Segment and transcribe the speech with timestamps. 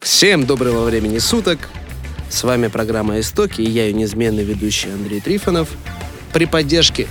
[0.00, 1.68] Всем доброго времени суток.
[2.28, 5.68] С вами программа «Истоки» и я ее неизменный ведущий Андрей Трифонов.
[6.32, 7.08] При поддержке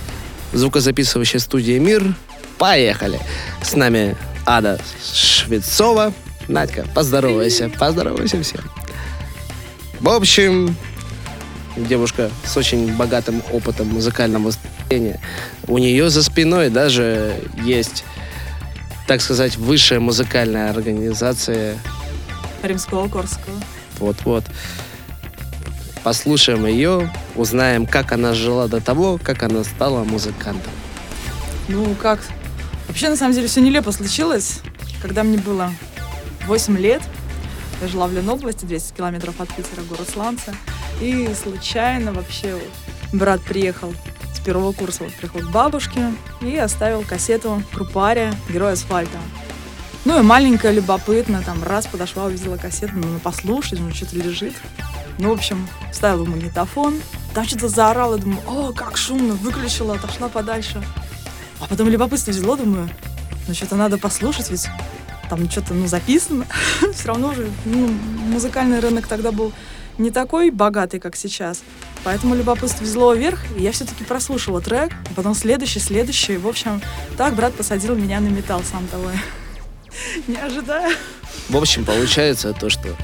[0.52, 2.14] звукозаписывающей студии «Мир»
[2.58, 3.20] поехали.
[3.62, 6.12] С нами Ада Швецова.
[6.48, 8.60] Надька, поздоровайся, поздоровайся всем.
[10.00, 10.76] В общем,
[11.76, 15.20] девушка с очень богатым опытом музыкального выступления.
[15.66, 18.04] У нее за спиной даже есть,
[19.06, 21.78] так сказать, высшая музыкальная организация.
[22.66, 23.56] Римского Корского.
[23.98, 24.44] Вот-вот.
[26.02, 30.72] Послушаем ее, узнаем, как она жила до того, как она стала музыкантом.
[31.68, 32.20] Ну, как?
[32.86, 34.60] Вообще, на самом деле, все нелепо случилось,
[35.02, 35.72] когда мне было
[36.46, 37.02] 8 лет.
[37.82, 40.54] Я жила в Ленобласти, 200 километров от Питера, город Сланца.
[41.00, 42.56] И случайно вообще
[43.12, 43.92] брат приехал
[44.34, 49.18] с первого курса, вот приехал к бабушке и оставил кассету группария «Герой асфальта».
[50.06, 54.54] Ну и маленькая, любопытно, там раз подошла, увидела кассету, ну послушать, ну что-то лежит.
[55.18, 57.02] Ну, в общем, вставила магнитофон,
[57.34, 60.80] там что-то заорала, думаю, о, как шумно, выключила, отошла подальше.
[61.58, 62.88] А потом любопытство взяло, думаю,
[63.48, 64.68] ну что-то надо послушать, ведь
[65.28, 66.46] там что-то, ну, записано.
[66.94, 67.88] Все равно же, ну,
[68.28, 69.52] музыкальный рынок тогда был
[69.98, 71.64] не такой богатый, как сейчас.
[72.04, 76.36] Поэтому любопытство взяло вверх, и я все-таки прослушала трек, а потом следующий, следующий.
[76.36, 76.80] В общем,
[77.16, 79.10] так брат посадил меня на металл, сам того
[80.26, 80.94] не ожидая.
[81.48, 82.96] В общем, получается то, что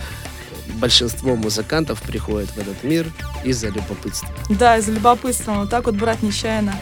[0.74, 3.06] большинство музыкантов приходят в этот мир
[3.44, 4.28] из-за любопытства.
[4.48, 5.52] Да, из-за любопытства.
[5.52, 6.74] Вот так вот брат нечаянно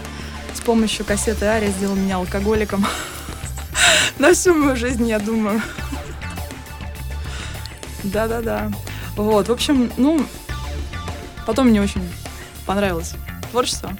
[0.54, 2.86] с помощью кассеты Ария сделал меня алкоголиком.
[4.18, 5.60] На всю мою жизнь, я думаю.
[8.02, 8.70] Да-да-да.
[9.16, 10.24] Вот, в общем, ну,
[11.46, 12.02] потом мне очень
[12.66, 13.14] понравилось
[13.50, 13.96] творчество.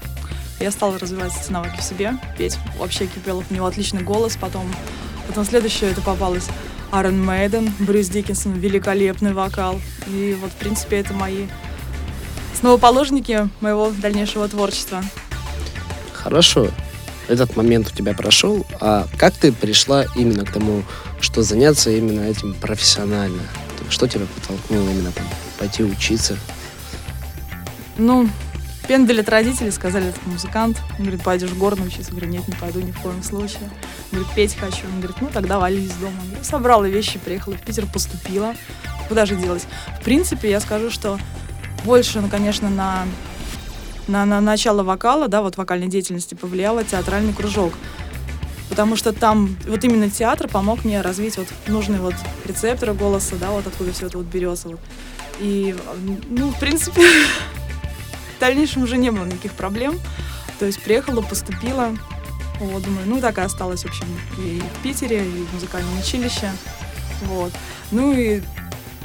[0.58, 2.58] Я стала развивать эти навыки в себе, петь.
[2.78, 4.36] Вообще Кипелов, у него отличный голос.
[4.36, 4.70] Потом,
[5.31, 6.47] потом следующее это попалось
[6.91, 9.81] Аарон Мейден, Брюс Диккенсон, великолепный вокал.
[10.09, 11.47] И вот, в принципе, это мои
[12.52, 15.05] основоположники моего дальнейшего творчества.
[16.13, 16.68] Хорошо,
[17.29, 20.83] этот момент у тебя прошел, а как ты пришла именно к тому,
[21.20, 23.42] что заняться именно этим профессионально?
[23.89, 25.27] Что тебя подтолкнуло именно там
[25.61, 26.36] пойти учиться?
[27.98, 28.29] Ну,
[28.90, 30.77] пендали от родителей, сказали, ты музыкант.
[30.98, 32.11] Он говорит, пойдешь в горно учиться.
[32.11, 33.70] Говорю, нет, не пойду ни в коем случае.
[34.11, 34.84] Он говорит, петь хочу.
[34.92, 36.17] Он говорит, ну тогда вали из дома.
[36.36, 38.52] Я собрала вещи, приехала в Питер, поступила.
[39.06, 39.64] Куда же делать?
[40.00, 41.20] В принципе, я скажу, что
[41.84, 43.06] больше, ну, конечно, на,
[44.08, 47.73] на, на начало вокала, да, вот вокальной деятельности повлияла театральный кружок
[48.70, 52.14] потому что там вот именно театр помог мне развить вот нужные вот
[52.46, 54.68] рецепторы голоса, да, вот откуда все это вот берется.
[54.68, 54.80] Вот.
[55.40, 55.74] И,
[56.29, 57.02] ну, в принципе,
[58.40, 60.01] в дальнейшем уже не было никаких проблем.
[60.58, 61.90] То есть приехала, поступила,
[62.58, 64.06] вот, думаю, ну, так и осталась, в общем,
[64.39, 66.50] и в Питере, и в музыкальном училище,
[67.24, 67.52] вот.
[67.90, 68.40] Ну, и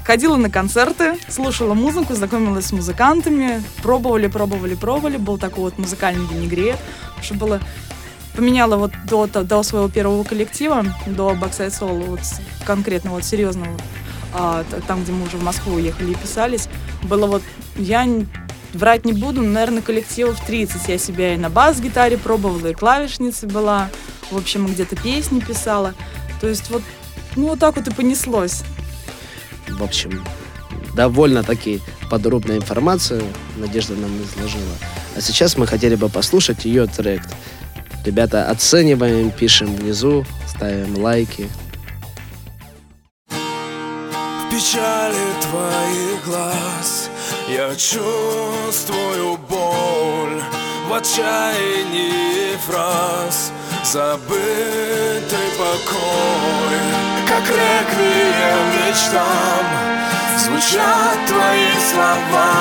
[0.06, 6.26] ходила на концерты, слушала музыку, знакомилась с музыкантами, пробовали, пробовали, пробовали, был такой вот музыкальный
[6.28, 6.78] винегрет,
[7.22, 7.60] что было
[8.38, 12.22] поменяла вот до, до своего первого коллектива, до Backside Soul, вот
[12.66, 13.78] конкретно вот серьезного,
[14.34, 16.70] а, там, где мы уже в Москву уехали и писались,
[17.04, 17.44] было вот,
[17.76, 18.06] я
[18.76, 20.88] врать не буду, наверное, коллективов 30.
[20.88, 23.90] Я себя и на бас-гитаре пробовала, и клавишница была,
[24.32, 25.94] в общем, где-то песни писала.
[26.42, 26.84] То есть вот,
[27.36, 28.64] ну вот так вот и понеслось.
[29.70, 30.24] В общем,
[30.96, 33.24] довольно-таки подробная информация
[33.58, 34.76] Надежда нам изложила.
[35.16, 37.22] А сейчас мы хотели бы послушать ее трек
[38.06, 41.50] Ребята, оцениваем, пишем внизу, ставим лайки.
[43.30, 47.10] В печали твоих глаз
[47.48, 50.42] я чувствую боль
[50.88, 53.52] В отчаянии фраз.
[53.84, 56.80] Забытый покой
[57.28, 59.66] Как реквием мечтам.
[60.38, 62.52] Звучат твои слова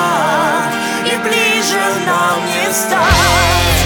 [1.05, 3.84] И ближе нам не стать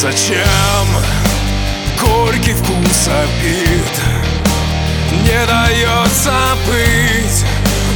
[0.00, 0.86] Зачем
[2.00, 4.00] горький вкус обид?
[5.24, 7.44] Не дает забыть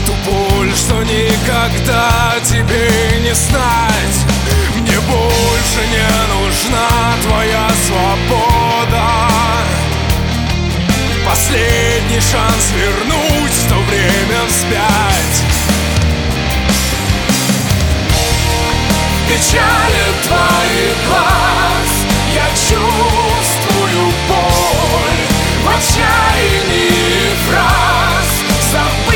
[0.04, 2.90] Ту боль, что никогда тебе
[3.22, 4.18] не знать.
[4.76, 6.88] Мне больше не нужна
[7.22, 9.30] твоя свобода.
[11.26, 15.54] Последний шанс вернуть то время вспять.
[19.26, 21.23] Печали твоих глаз
[22.34, 25.24] Я чувствую боль
[25.62, 28.28] в отчаянии фраз.
[28.72, 29.13] Забытый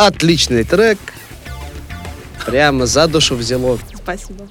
[0.00, 0.98] Отличный трек.
[2.46, 3.78] Прямо за душу взяло.
[3.94, 4.48] Спасибо.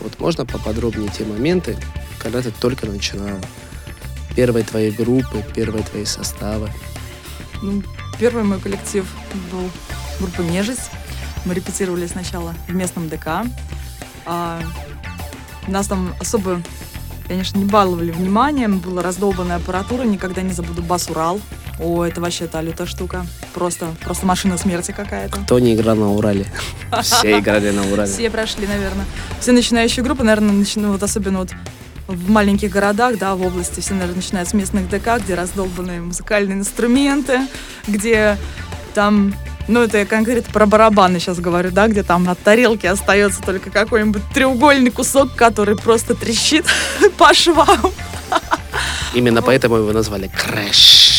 [0.00, 1.76] Вот можно поподробнее те моменты,
[2.18, 3.38] когда ты только начинала?
[4.34, 6.70] Первой твоей группы, первой твоей составы.
[7.60, 7.82] Ну,
[8.18, 9.04] первый мой коллектив
[9.52, 9.70] был
[10.18, 10.90] группа «Нежесть».
[11.44, 13.44] Мы репетировали сначала в местном ДК.
[14.24, 14.62] А,
[15.68, 16.62] нас там особо,
[17.28, 18.78] конечно, не баловали вниманием.
[18.78, 20.04] Была раздолбанная аппаратура.
[20.04, 21.38] Никогда не забуду бас «Урал».
[21.78, 23.26] О, это вообще та лютая штука.
[23.54, 25.40] Просто, просто машина смерти какая-то.
[25.40, 26.46] Кто не играл на Урале?
[27.02, 28.10] Все играли на Урале.
[28.12, 29.04] Все прошли, наверное.
[29.40, 31.50] Все начинающие группы, наверное, начинают, вот особенно вот
[32.08, 36.58] в маленьких городах, да, в области, все, наверное, начинают с местных ДК, где раздолбанные музыкальные
[36.58, 37.40] инструменты,
[37.86, 38.36] где
[38.94, 39.34] там,
[39.68, 43.70] ну, это я конкретно про барабаны сейчас говорю, да, где там от тарелки остается только
[43.70, 46.66] какой-нибудь треугольный кусок, который просто трещит
[47.18, 47.92] по швам.
[49.14, 51.11] Именно поэтому его назвали Crash.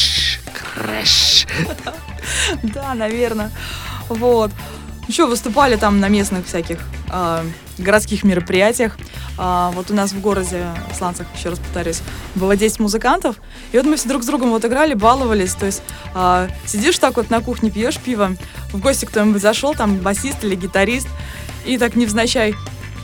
[0.74, 1.48] Crash.
[2.64, 3.52] Да, наверное.
[4.10, 4.52] Вот.
[5.08, 6.80] Еще выступали там на местных всяких
[7.10, 7.46] а,
[7.78, 8.98] городских мероприятиях.
[9.38, 12.02] А, вот у нас в городе, в Сланцах, еще раз повторюсь,
[12.36, 13.36] было 10 музыкантов.
[13.72, 15.54] И вот мы все друг с другом вот играли, баловались.
[15.56, 15.81] То есть
[16.14, 18.36] а, сидишь так вот на кухне, пьешь пиво,
[18.71, 21.07] в гости кто-нибудь зашел, там басист или гитарист,
[21.66, 22.56] и так невзначай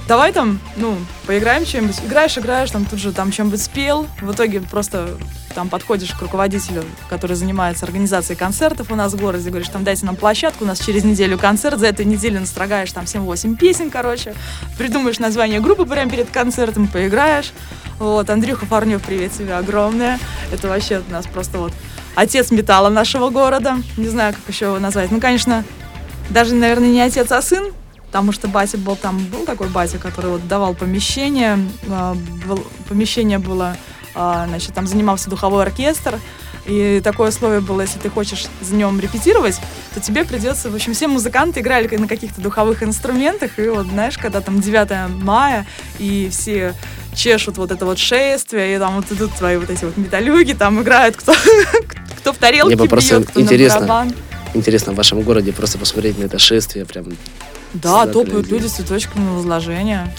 [0.10, 2.00] давай там, ну, поиграем чем-нибудь.
[2.04, 4.08] Играешь, играешь, там тут же там чем-нибудь спел.
[4.22, 5.18] В итоге просто
[5.54, 10.06] там подходишь к руководителю, который занимается организацией концертов у нас в городе, говоришь, там дайте
[10.06, 14.34] нам площадку, у нас через неделю концерт, за эту неделю настрогаешь там 7-8 песен, короче,
[14.78, 17.52] придумаешь название группы прямо перед концертом, поиграешь.
[18.00, 20.20] Вот, Андрюха Фарнев, привет тебе огромное.
[20.54, 21.74] Это вообще у нас просто вот
[22.16, 23.78] отец металла нашего города.
[23.98, 25.12] Не знаю, как еще его назвать.
[25.12, 25.66] Ну, конечно,
[26.30, 27.74] даже, наверное, не отец, а сын,
[28.08, 32.16] потому что батя был там, был такой батя, который вот давал помещение, а,
[32.88, 33.76] помещение было,
[34.14, 36.20] значит, там занимался духовой оркестр,
[36.66, 39.60] и такое условие было, если ты хочешь за нем репетировать,
[39.94, 44.18] то тебе придется, в общем, все музыканты играли на каких-то духовых инструментах, и вот, знаешь,
[44.18, 45.66] когда там 9 мая,
[45.98, 46.76] и все
[47.16, 50.82] чешут вот это вот шествие, и там вот идут твои вот эти вот металюги, там
[50.82, 51.34] играют кто,
[52.18, 53.80] кто в тарелке Мне просто бьет, кто интересно.
[53.80, 54.14] на барабан.
[54.54, 56.86] Интересно в вашем городе просто посмотреть на это шествие.
[56.86, 57.06] Прям
[57.74, 60.14] Да, топают люди с цветочками на возложение.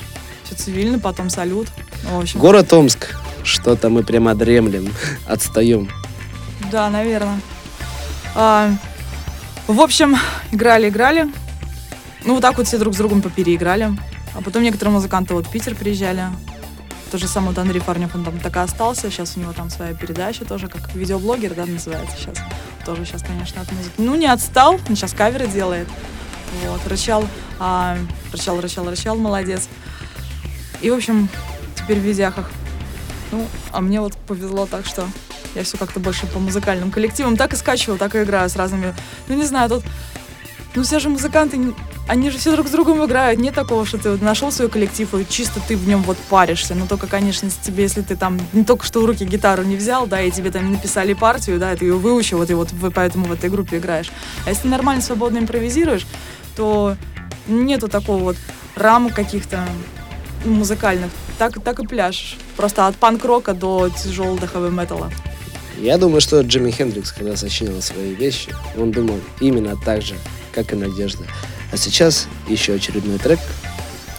[0.45, 1.69] Все цивильно, потом салют.
[2.05, 3.17] Ну, В общем, город Омск.
[3.45, 4.93] Что-то мы прямо дремлем,
[5.27, 5.89] отстаем.
[6.71, 7.41] да, наверное.
[8.35, 8.71] А,
[9.67, 10.17] в общем,
[10.53, 11.29] играли, играли.
[12.25, 13.97] Ну, вот так вот все друг с другом попереиграли.
[14.35, 16.25] А потом некоторые музыканты вот в Питер приезжали.
[17.11, 19.11] То же самое вот Андрей Парнев, он там так и остался.
[19.11, 22.37] Сейчас у него там своя передача тоже, как видеоблогер, да, называется сейчас.
[22.87, 23.95] Тоже сейчас, конечно, от музыки.
[23.99, 25.89] Ну, не отстал, он сейчас каверы делает.
[26.67, 27.25] Вот, рычал,
[27.59, 27.97] а,
[28.33, 29.69] рычал, рычал, рычал, молодец.
[30.81, 31.29] И, в общем,
[31.77, 32.51] теперь в видяхах.
[33.33, 35.07] Ну, а мне вот повезло так, что
[35.55, 37.37] Я все как-то больше по музыкальным коллективам.
[37.37, 38.95] Так и скачиваю, так и играю с разными...
[39.29, 39.85] Ну, не знаю, тут...
[40.77, 41.75] Ну, все же музыканты,
[42.07, 43.41] они же все друг с другом играют.
[43.41, 46.77] Нет такого, что ты вот нашел свой коллектив, и чисто ты в нем вот паришься.
[46.77, 50.07] Но только, конечно, тебе, если ты там не только что в руки гитару не взял,
[50.07, 52.93] да, и тебе там написали партию, да, и ты ее выучил, вот и вот вы
[52.93, 54.13] поэтому в этой группе играешь.
[54.47, 56.07] А если нормально, свободно импровизируешь,
[56.55, 56.97] то
[57.49, 58.37] нету такого вот
[58.77, 59.67] рамок каких-то
[60.45, 61.11] музыкальных.
[61.39, 62.37] Так, так и пляшешь.
[62.57, 65.11] Просто от панк-рока до тяжелого хэви-металла.
[65.79, 70.15] Я думаю, что Джимми Хендрикс, когда сочинял свои вещи, он думал именно так же,
[70.53, 71.25] как и Надежда.
[71.73, 73.39] А сейчас еще очередной трек.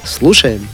[0.04, 0.68] Слушаем.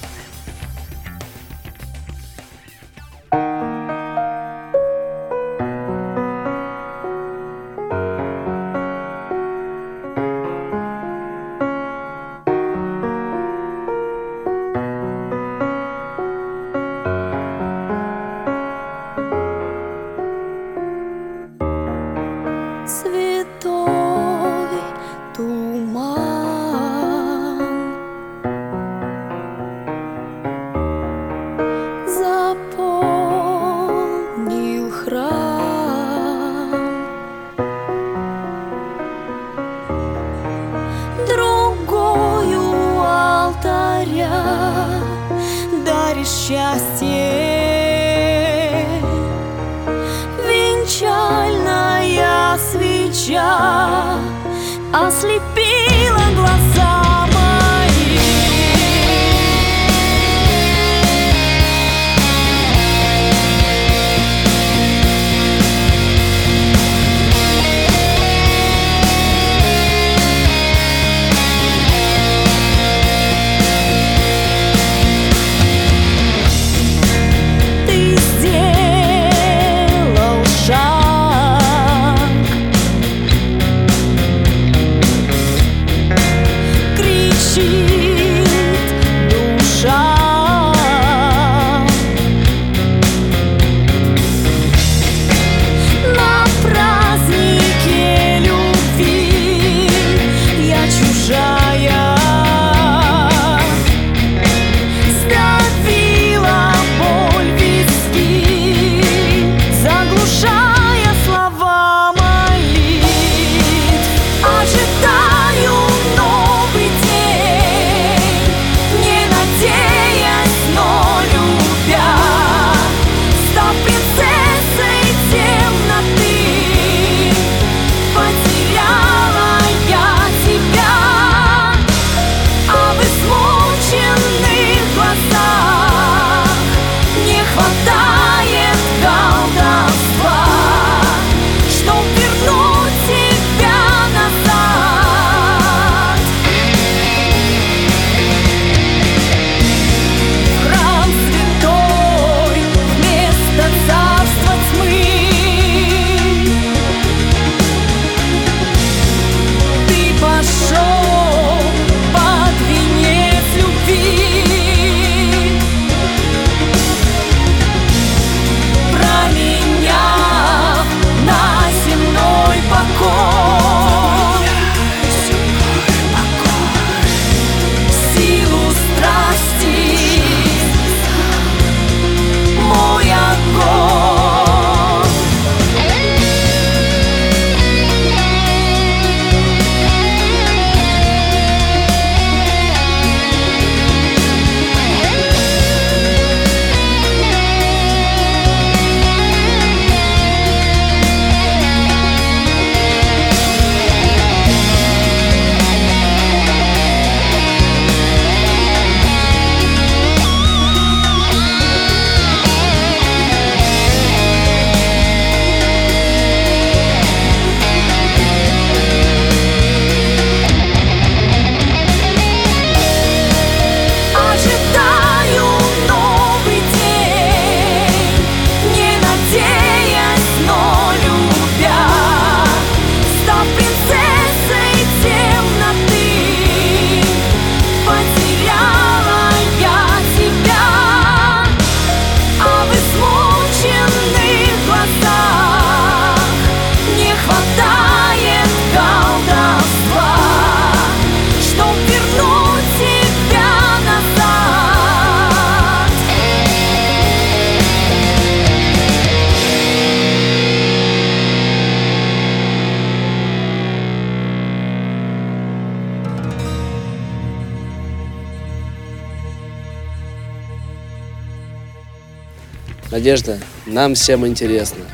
[272.92, 274.86] Надежда, нам всем интересно,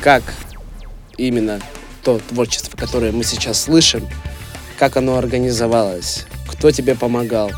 [0.00, 0.22] как
[1.16, 1.60] именно
[2.04, 4.08] то творчество, которое мы сейчас слышим,
[4.78, 7.50] как оно организовалось, кто тебе помогал,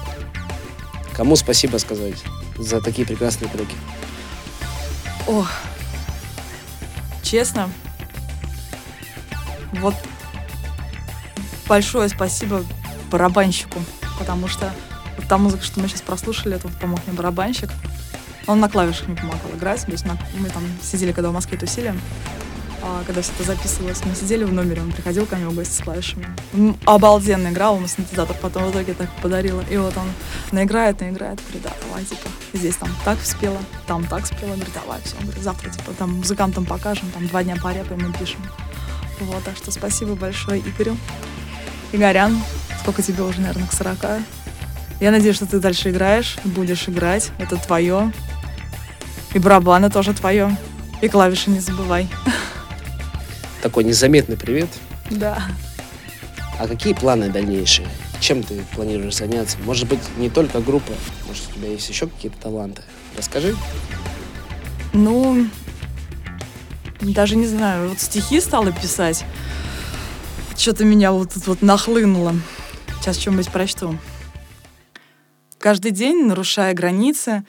[1.15, 2.17] кому спасибо сказать
[2.57, 3.75] за такие прекрасные треки.
[5.27, 5.51] Ох,
[7.23, 7.69] честно,
[9.75, 9.95] вот
[11.67, 12.65] большое спасибо
[13.11, 13.81] барабанщику,
[14.19, 14.73] потому что
[15.19, 17.71] вот та музыка, что мы сейчас прослушали, это вот помог мне барабанщик.
[18.47, 21.59] Он на клавишах мне помогал играть, то есть на- мы там сидели, когда в Москве
[21.59, 21.93] тусили,
[22.83, 25.73] а, когда все это записывалось, мы сидели в номере, он приходил ко мне в гости
[25.81, 26.27] с клавишами.
[26.55, 29.63] Он обалденно играл, ему синтезатор потом в итоге так подарила.
[29.69, 30.07] И вот он
[30.53, 35.01] наиграет, наиграет, говорит, да, давай, типа, здесь там так спела, там так спела, говорит, давай,
[35.05, 38.41] все, говорит, завтра, типа, там музыкантам покажем, там два дня порепаем и пишем.
[39.21, 40.97] Вот, так что спасибо большое Игорю.
[41.93, 42.41] Игорян,
[42.83, 44.21] сколько тебе уже, наверное, к 40.
[45.01, 48.13] Я надеюсь, что ты дальше играешь, будешь играть, это твое.
[49.37, 50.57] И барабаны тоже твое.
[51.03, 52.09] И клавиши не забывай.
[53.61, 54.71] Такой незаметный привет.
[55.11, 55.43] Да.
[56.59, 57.87] А какие планы дальнейшие?
[58.19, 59.59] Чем ты планируешь заняться?
[59.67, 60.91] Может быть, не только группа,
[61.27, 62.81] может, у тебя есть еще какие-то таланты?
[63.15, 63.55] Расскажи.
[64.95, 65.47] Ну,
[67.03, 69.27] даже не знаю, вот стихи стала писать.
[70.57, 72.35] Что-то меня вот тут вот нахлынуло.
[73.01, 73.99] Сейчас что-нибудь прочту.
[75.59, 77.45] Каждый день, нарушая границы,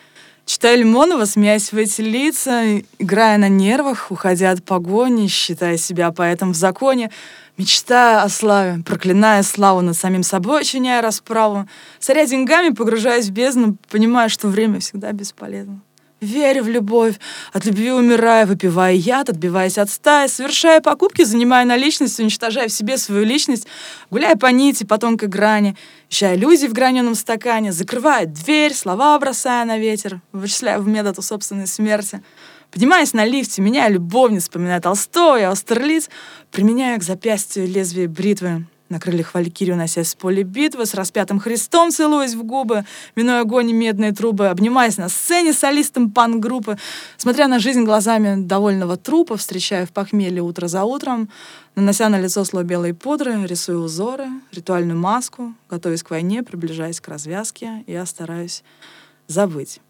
[0.47, 6.53] читая Лимонова, смеясь в эти лица, играя на нервах, уходя от погони, считая себя поэтом
[6.53, 7.11] в законе,
[7.57, 11.67] мечтая о славе, проклиная славу над самим собой, чиняя расправу,
[11.99, 15.81] царя деньгами, погружаясь в бездну, понимая, что время всегда бесполезно.
[16.19, 17.15] Веря в любовь,
[17.53, 22.97] от любви умирая, выпивая яд, отбиваясь от стаи, совершая покупки, занимая наличность, уничтожая в себе
[22.97, 23.67] свою личность,
[24.09, 25.77] гуляя по нити, по тонкой грани,
[26.09, 31.67] ища иллюзии в граненом стакане, закрывая дверь, слова бросая на ветер, вычисляя в метод собственной
[31.67, 32.23] смерти,
[32.69, 36.09] Поднимаясь на лифте, меняя любовниц, вспоминая Толстого, Аустерлиц,
[36.51, 41.91] применяя к запястью лезвие бритвы, на крыльях валькирию, носясь с поля битвы, с распятым Христом
[41.91, 46.77] целуясь в губы, минуя огонь и медные трубы, обнимаясь на сцене солистом пан-группы,
[47.17, 51.29] смотря на жизнь глазами довольного трупа, встречая в похмелье утро за утром,
[51.75, 57.07] нанося на лицо слой белой пудры, рисуя узоры, ритуальную маску, готовясь к войне, приближаясь к
[57.07, 58.63] развязке, я стараюсь
[59.27, 59.81] забыть.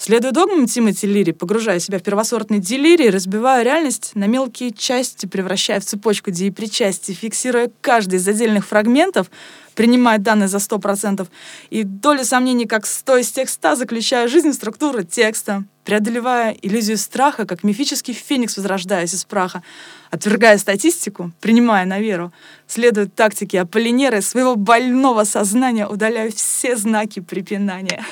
[0.00, 5.80] Следуя догмам Тимоти Лири, погружая себя в первосортный делирий, разбивая реальность на мелкие части, превращая
[5.80, 9.28] в цепочку деепричастий, фиксируя каждый из отдельных фрагментов,
[9.74, 11.26] принимая данные за 100%,
[11.70, 16.96] и доли сомнений как 100 из тех 100, заключая жизнь в структуру текста, преодолевая иллюзию
[16.96, 19.64] страха, как мифический феникс, возрождаясь из праха,
[20.12, 22.32] отвергая статистику, принимая на веру,
[22.68, 28.04] следует тактике Аполлинера своего больного сознания, удаляя все знаки препинания.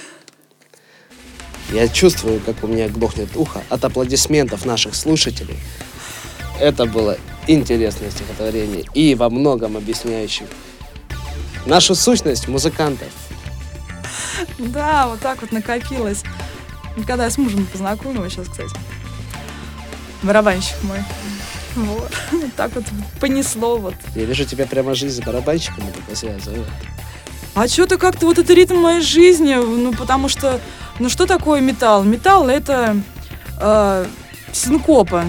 [1.72, 5.58] Я чувствую, как у меня глохнет ухо от аплодисментов наших слушателей.
[6.60, 10.48] Это было интересное стихотворение и во многом объясняющее
[11.66, 13.08] нашу сущность музыкантов.
[14.58, 16.22] Да, вот так вот накопилось.
[17.06, 18.74] Когда я с мужем познакомилась сейчас, кстати.
[20.22, 20.98] Барабанщик мой.
[21.74, 22.10] Вот.
[22.32, 22.84] Вот так вот
[23.20, 23.94] понесло вот.
[24.14, 26.66] Я вижу тебя прямо жизнь с барабанщиками только связывает.
[27.54, 30.60] А что-то как-то вот это ритм моей жизни, ну потому что,
[30.98, 32.04] ну что такое металл?
[32.04, 32.96] Металл это
[33.60, 34.06] э,
[34.52, 35.24] синкопа,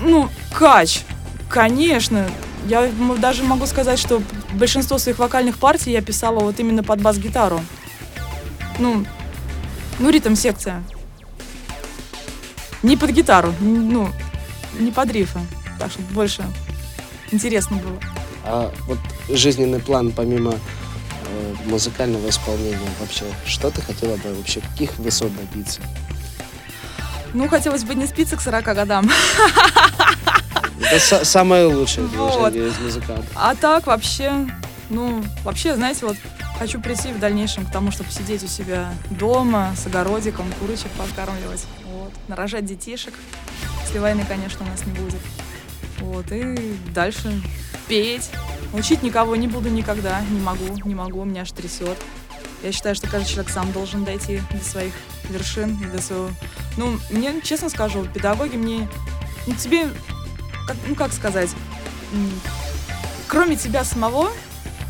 [0.00, 1.02] ну кач,
[1.48, 2.28] конечно.
[2.66, 7.60] Я даже могу сказать, что большинство своих вокальных партий я писала вот именно под бас-гитару.
[8.78, 9.04] Ну,
[9.98, 10.82] ну ритм секция.
[12.82, 14.08] Не под гитару, ну,
[14.78, 15.40] не под рифы.
[15.78, 16.44] Так что больше
[17.32, 17.98] интересно было.
[18.44, 20.54] А вот жизненный план помимо
[21.66, 25.80] музыкального исполнения вообще, что ты хотела бы вообще, каких высот добиться?
[27.34, 29.10] Ну, хотелось бы не спиться к 40 годам.
[30.80, 32.54] Это са- самое лучшее Вот.
[32.54, 33.26] из музыкантов.
[33.34, 34.32] А так вообще,
[34.88, 36.16] ну, вообще, знаете, вот
[36.58, 41.64] хочу прийти в дальнейшем к тому, чтобы сидеть у себя дома с огородиком, курочек подкармливать,
[41.86, 43.14] вот, нарожать детишек,
[43.84, 45.20] если войны, конечно, у нас не будет.
[46.00, 47.42] Вот, и дальше
[47.88, 48.30] петь.
[48.72, 51.98] Учить никого не буду никогда, не могу, не могу, меня аж трясет.
[52.62, 54.92] Я считаю, что каждый человек сам должен дойти до своих
[55.30, 56.30] вершин до своего...
[56.76, 58.88] Ну, мне, честно скажу, педагоги мне...
[59.46, 59.88] Ну, тебе...
[60.66, 61.50] Как, ну, как сказать?
[63.26, 64.30] Кроме тебя самого,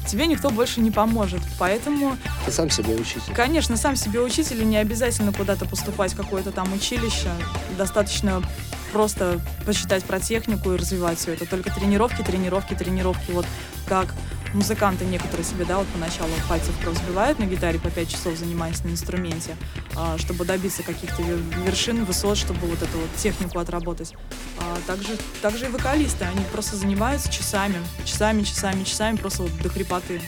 [0.07, 1.41] тебе никто больше не поможет.
[1.59, 3.33] Поэтому, Ты сам себе учитель.
[3.35, 7.31] конечно, сам себе учитель, и не обязательно куда-то поступать в какое-то там училище.
[7.77, 8.43] Достаточно
[8.93, 11.47] просто почитать про технику и развивать все это.
[11.47, 13.31] Только тренировки, тренировки, тренировки.
[13.31, 13.47] Вот
[13.87, 14.15] как
[14.55, 18.89] музыканты некоторые себе, да, вот поначалу пальцев разбивают на гитаре по 5 часов, занимаясь на
[18.89, 19.57] инструменте,
[19.95, 21.23] а, чтобы добиться каких-то
[21.67, 24.15] вершин, высот, чтобы вот эту вот технику отработать.
[24.59, 29.69] А также, также и вокалисты, они просто занимаются часами, часами, часами, часами, просто вот до
[29.69, 30.21] хрипоты.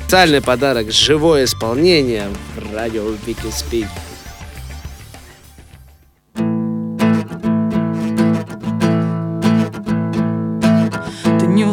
[0.00, 3.88] Специальный подарок, живое исполнение в радио Вики Спик.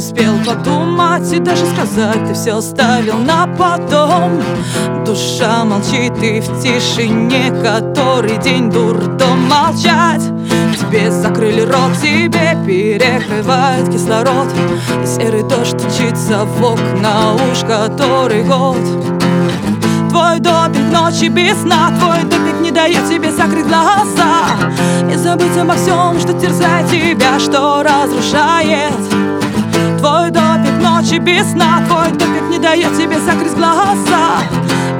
[0.03, 4.41] Успел подумать и даже сказать Ты все оставил на потом.
[5.05, 10.23] Душа молчит и в тишине Который день дурдом молчать.
[10.77, 14.47] Тебе закрыли рот, тебе перекрывает кислород.
[15.01, 18.77] И серый дождь тучится в окна уж который год.
[20.09, 24.49] Твой допинг ночи без сна Твой допинг не дает тебе закрыть глаза.
[25.09, 29.22] И забыть обо всем, что терзает тебя Что разрушает
[30.23, 34.39] Твой допик ночи без сна Твой допик не дает тебе закрыть глаза.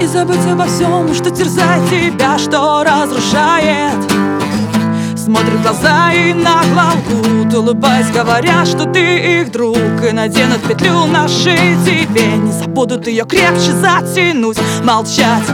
[0.01, 3.95] И забыть обо всем, что терзает тебя Что разрушает.
[5.15, 9.77] Смотрят глаза и нагло лгут Улыбаясь, говоря, что ты их друг.
[10.05, 14.59] И наденут петлю на шею тебе Не забудут ее крепче затянуть.
[14.83, 15.47] Молчать,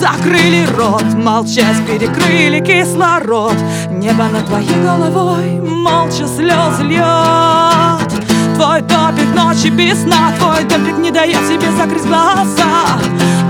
[0.00, 3.56] закрыли рот Молчать, перекрыли кислород.
[3.90, 7.99] Небо над твоей головой Молча слез льет
[8.60, 13.00] Твой топик ночи без сна Твой топик не дает тебе закрыть глаза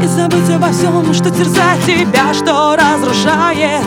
[0.01, 3.85] И забыть обо всем, что терзает тебя Что разрушает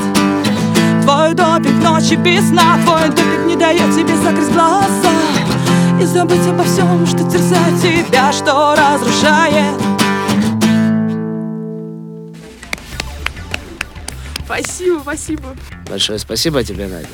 [1.01, 5.13] Твой топик ночи без сна Твой топик не дает тебе закрыть глаза
[6.01, 9.81] И забыть обо всем, что терзает тебя Что разрушает
[14.43, 15.55] Спасибо, спасибо.
[15.89, 17.07] Большое спасибо тебе, Надя.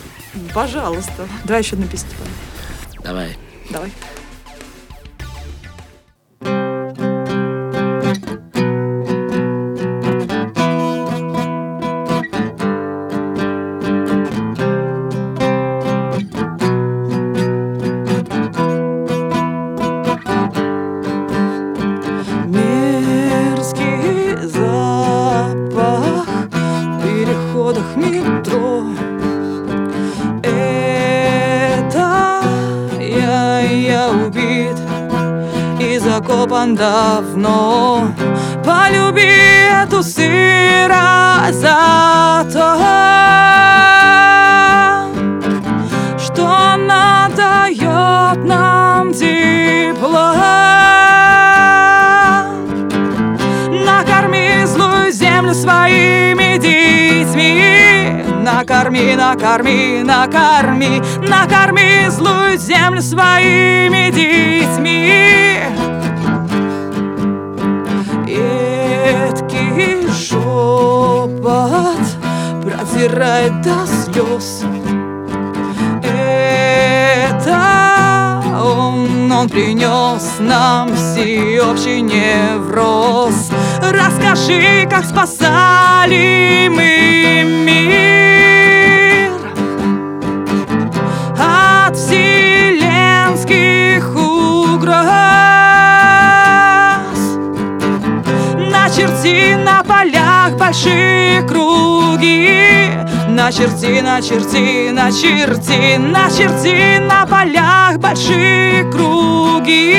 [0.52, 1.28] Пожалуйста.
[1.44, 2.10] Давай еще одну песню.
[3.04, 3.38] Давай.
[3.70, 3.92] Давай.
[59.16, 65.20] Накорми, накорми, накорми злую землю своими детьми.
[70.30, 72.06] Шепот
[72.62, 74.64] Продирает до слез
[76.04, 77.60] Это
[78.62, 83.50] он, он принес нам всеобщий невроз.
[83.82, 88.29] Расскажи, как спасали мы мир
[100.70, 102.92] большие круги
[103.28, 109.96] Начерти, начерти, начерти, начерти на полях большие круги.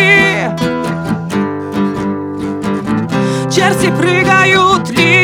[3.50, 5.19] Черти прыгают лихо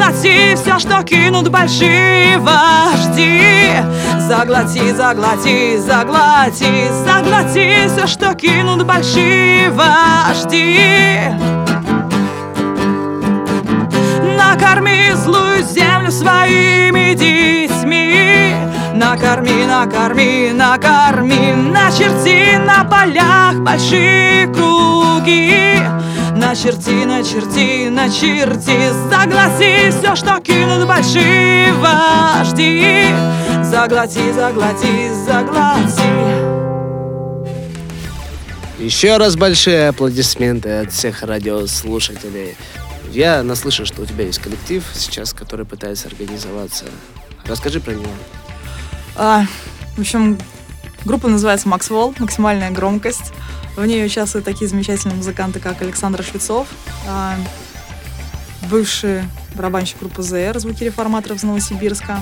[0.00, 2.38] Заглоти все, что кинут большие.
[2.38, 3.74] Вожди
[4.18, 9.70] Заглоти, заглоти, заглоти, заглоти все, что кинут большие.
[9.70, 11.28] Вожди
[14.38, 18.54] Накорми злую землю своими детьми.
[18.94, 21.52] Накорми, накорми, накорми.
[21.54, 25.80] Начерти на полях большие круги
[26.40, 33.08] Начерти, начерти, начерти Заглоти все, что кинут большие вожди
[33.62, 36.02] Заглоти, заглоти, заглоти
[38.78, 42.56] Еще раз большие аплодисменты от всех радиослушателей.
[43.10, 46.86] Я наслышан, что у тебя есть коллектив сейчас, который пытается организоваться.
[47.44, 48.10] Расскажи про него.
[49.14, 49.44] А,
[49.94, 50.38] в общем,
[51.04, 53.34] группа называется Max Wall, максимальная громкость.
[53.80, 56.68] В ней участвуют такие замечательные музыканты, как Александр Швецов,
[57.08, 57.34] а,
[58.70, 59.22] бывший
[59.54, 62.20] барабанщик группы ЗР, звуки реформаторов из Новосибирска.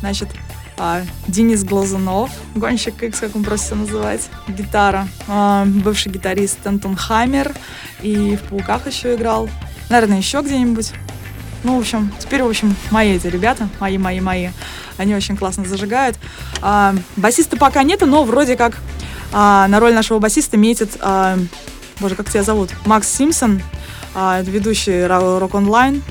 [0.00, 0.30] Значит,
[0.78, 5.06] а, Денис Глазунов, гонщик X, как он просится называть, гитара.
[5.28, 7.52] А, бывший гитарист Антон Хаммер
[8.00, 9.50] и в «Пауках» еще играл.
[9.90, 10.94] Наверное, еще где-нибудь.
[11.62, 14.48] Ну, в общем, теперь, в общем, мои эти ребята, мои, мои, мои,
[14.96, 16.16] они очень классно зажигают.
[17.16, 18.78] Басиста пока нету, но вроде как
[19.32, 21.38] а, на роль нашего басиста метит, а,
[22.00, 22.70] боже, как тебя зовут?
[22.84, 23.62] Макс Симпсон,
[24.14, 26.02] а, ведущий Рок Онлайн,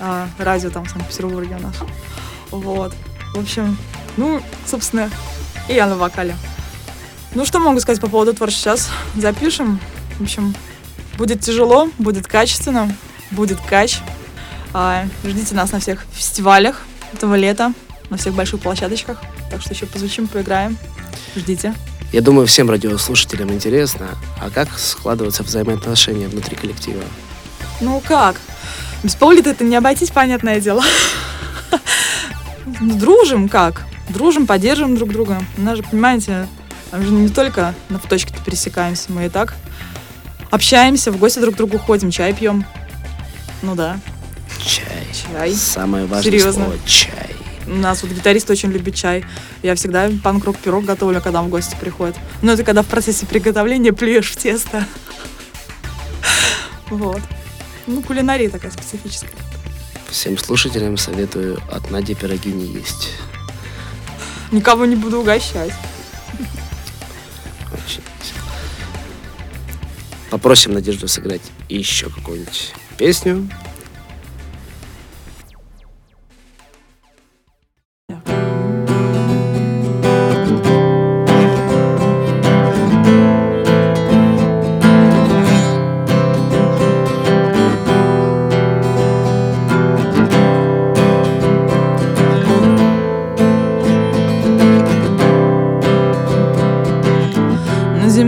[0.00, 1.76] а, радио там в Санкт-Петербурге у нас.
[2.50, 2.94] Вот.
[3.34, 3.76] В общем,
[4.16, 5.10] ну, собственно,
[5.68, 6.36] и я на вокале.
[7.34, 8.76] Ну, что могу сказать по поводу творчества?
[8.76, 9.78] Сейчас запишем.
[10.18, 10.54] В общем,
[11.16, 12.92] будет тяжело, будет качественно,
[13.30, 14.00] будет кач.
[14.72, 17.72] А, ждите нас на всех фестивалях этого лета,
[18.08, 19.20] на всех больших площадочках.
[19.50, 20.76] Так что еще позвучим, поиграем.
[21.36, 21.74] Ждите.
[22.12, 24.08] Я думаю, всем радиослушателям интересно,
[24.40, 27.02] а как складываются взаимоотношения внутри коллектива?
[27.80, 28.36] Ну как?
[29.02, 30.82] Без Паули-то это не обойтись, понятное дело.
[32.80, 33.82] Ну, Дружим как?
[34.08, 35.42] Дружим, поддерживаем друг друга.
[35.56, 36.46] У нас же, понимаете,
[36.92, 39.54] мы же не только на точке-то пересекаемся, мы и так
[40.50, 42.64] общаемся, в гости друг к другу ходим, чай пьем.
[43.62, 43.98] Ну да,
[44.64, 45.06] Чай.
[45.12, 45.54] чай.
[45.54, 46.64] Самое важное Серьезно?
[46.64, 47.36] слово чай.
[47.70, 49.24] У нас вот гитарист очень любит чай.
[49.62, 52.16] Я всегда панк-рок пирог готовлю, когда в гости приходят.
[52.42, 54.86] Но это когда в процессе приготовления плюешь в тесто.
[56.90, 57.20] Вот.
[57.86, 59.30] Ну, кулинария такая специфическая.
[60.10, 63.10] Всем слушателям советую от Нади пироги не есть.
[64.50, 65.72] Никого не буду угощать.
[70.30, 73.48] Попросим Надежду сыграть еще какую-нибудь песню.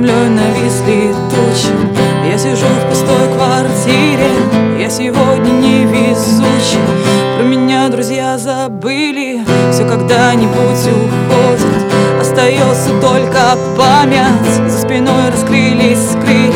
[0.03, 1.73] Землей нависли тучи.
[2.29, 4.31] Я сижу в пустой квартире
[4.79, 6.81] Я сегодня невезучий.
[7.37, 12.21] Про меня друзья забыли Все когда-нибудь уходит.
[12.21, 16.53] Остается только память За спиной раскрылись крылья.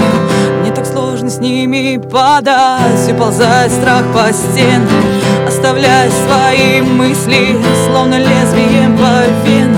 [0.61, 4.89] Мне так сложно с ними падать И ползать страх по стенам.
[5.47, 7.57] Оставлять свои мысли
[7.87, 9.76] Словно лезвием по венам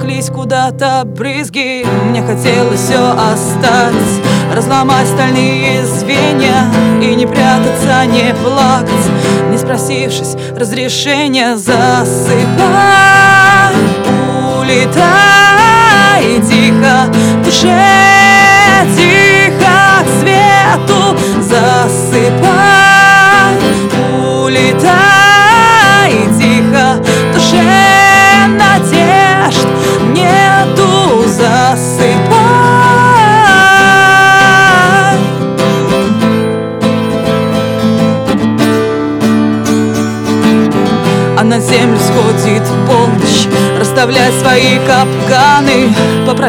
[0.00, 1.84] Растеклись куда-то брызги.
[2.08, 9.10] Мне хотелось все оставить Разломать стальные звенья И не прятаться, не плакать
[9.50, 11.84] Не спросившись разрешения Засыпай,
[14.58, 17.12] улетай Тихо,
[17.44, 17.84] душе
[18.96, 22.40] тихо к свету Засыпай,
[24.24, 25.09] улетай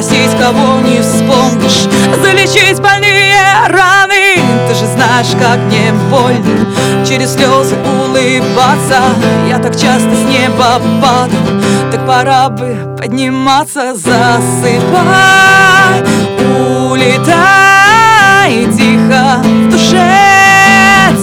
[0.02, 1.88] Попросить кого не вспомнишь.
[2.24, 3.38] Залечить больные
[3.68, 4.42] раны.
[4.68, 6.66] Ты же знаешь, как мне больно
[7.08, 9.00] Через слезы улыбаться.
[9.48, 11.62] Я так часто с неба падаю.
[11.92, 15.04] Так пора бы подниматься Засыпай,
[16.90, 20.18] улетай Тихо в душе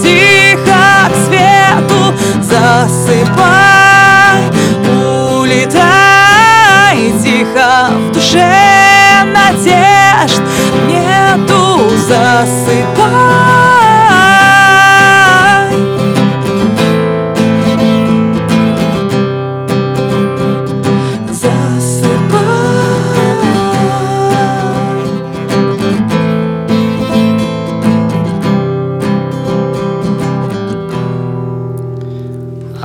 [0.01, 4.39] Тихо к свету Засыпай,
[5.41, 8.68] улетай Тихо в душе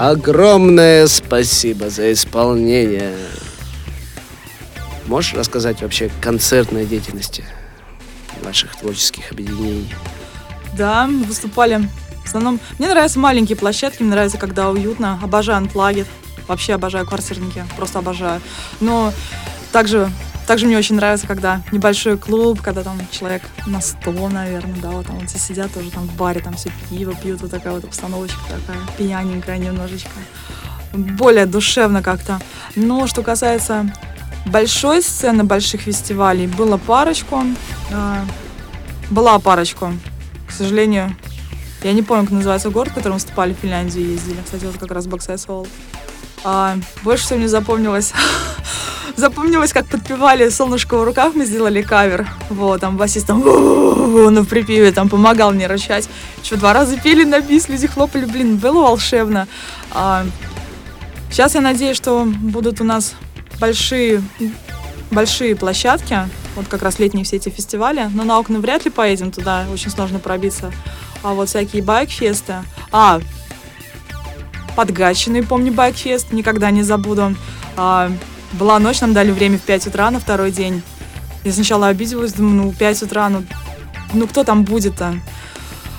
[0.05, 3.17] Огромное спасибо за исполнение.
[5.07, 7.43] Можешь рассказать вообще концертной деятельности
[8.43, 9.95] ваших творческих объединений?
[10.77, 11.88] Да, выступали.
[12.23, 15.19] В основном мне нравятся маленькие площадки, мне нравится, когда уютно.
[15.23, 16.07] Обожаю анплагет.
[16.49, 18.43] Вообще обожаю квартирники, просто обожаю.
[18.81, 19.11] Но
[19.73, 20.11] также,
[20.46, 25.07] также мне очень нравится, когда небольшой клуб, когда там человек на 100, наверное, да, вот
[25.07, 27.85] там вот все сидят тоже там в баре, там все пиво пьют, вот такая вот
[27.85, 30.11] обстановочка такая, пьяненькая немножечко.
[30.92, 32.40] более душевно как-то.
[32.76, 33.92] Но что касается
[34.46, 37.42] большой сцены, больших фестивалей, было парочку.
[37.92, 38.24] а,
[39.11, 39.92] Была парочку.
[40.46, 41.16] К сожалению,
[41.83, 44.38] я не помню, как называется город, в котором выступали в Финляндию, ездили.
[44.44, 45.66] Кстати, вот как раз Боксайс Холл.
[46.44, 48.12] А, больше всего мне запомнилось
[49.16, 52.28] запомнилось, как подпевали «Солнышко в руках», мы сделали кавер.
[52.50, 56.09] Вот, там басист там «У-у-у» на припеве там помогал мне рычать.
[56.42, 59.48] Еще два раза пели на бис, люди хлопали, блин, было волшебно.
[59.90, 60.26] А,
[61.30, 63.14] сейчас я надеюсь, что будут у нас
[63.61, 64.22] большие,
[65.11, 69.33] большие площадки, вот как раз летние все эти фестивали, но на окна вряд ли поедем
[69.33, 70.72] туда, очень сложно пробиться.
[71.22, 72.57] А вот всякие байк-фесты.
[72.92, 73.20] А,
[74.77, 77.37] Подгаченный, помню, байк-фест, никогда не забуду.
[77.77, 78.11] А,
[78.53, 80.83] была ночь, нам дали время в 5 утра на второй день.
[81.45, 83.45] Я сначала обиделась, думаю, ну, 5 утра, ну,
[84.13, 85.15] ну кто там будет-то?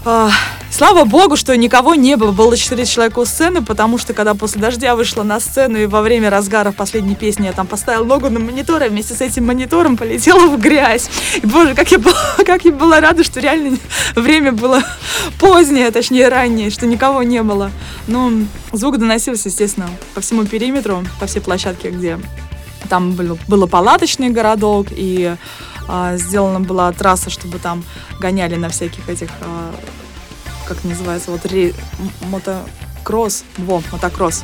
[0.04, 0.30] А,
[0.76, 2.32] слава богу, что никого не было.
[2.32, 6.02] Было 4 человека у сцены, потому что когда после дождя вышла на сцену и во
[6.02, 9.96] время разгара последней песни я там поставила ногу на монитор, и вместе с этим монитором
[9.96, 11.10] полетела в грязь.
[11.42, 13.78] И, боже, как я, была, как я была рада, что реально
[14.16, 14.84] время было
[15.40, 17.72] позднее, точнее раннее, что никого не было.
[18.08, 22.20] Ну, звук доносился, естественно, по всему периметру, по всей площадке, где
[22.90, 25.36] там был, было палаточный городок, и
[25.88, 27.84] а, сделана была трасса, чтобы там
[28.20, 29.74] гоняли на всяких этих, а,
[30.68, 31.74] как называется, вот ре,
[32.30, 34.44] мотокросс, во, мотокросс.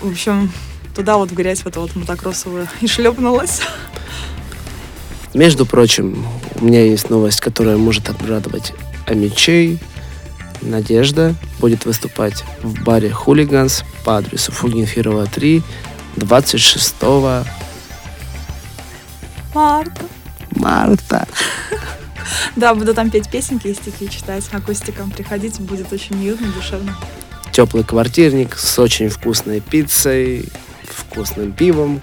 [0.00, 0.52] В общем,
[0.94, 3.60] туда вот в грязь в эту вот мотокроссовую и шлепнулась.
[5.34, 6.26] Между прочим,
[6.60, 8.72] у меня есть новость, которая может обрадовать
[9.06, 9.78] амичей.
[10.60, 15.62] Надежда будет выступать в баре «Хулиганс» по адресу Фугенфирова 3
[16.16, 16.94] 26
[19.54, 20.02] Марта.
[20.56, 21.26] марта.
[22.56, 25.10] Да, буду там петь песенки и стихи читать акустиком.
[25.10, 26.96] Приходите, будет очень уютно, душевно.
[27.52, 30.48] Теплый квартирник с очень вкусной пиццей,
[30.84, 32.00] вкусным пивом,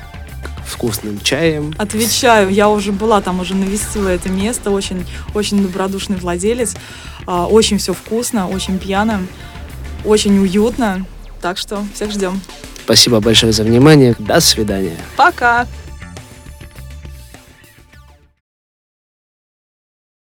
[0.65, 1.73] вкусным чаем.
[1.77, 4.71] Отвечаю, я уже была там, уже навестила это место.
[4.71, 6.75] Очень, очень добродушный владелец.
[7.25, 9.21] А, Очень все вкусно, очень пьяно,
[10.05, 11.05] очень уютно.
[11.41, 12.39] Так что всех ждем.
[12.83, 14.15] Спасибо большое за внимание.
[14.17, 14.97] До свидания.
[15.17, 15.67] Пока!